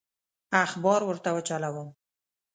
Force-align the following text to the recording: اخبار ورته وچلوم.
اخبار 0.63 0.99
ورته 1.05 1.29
وچلوم. 1.35 1.87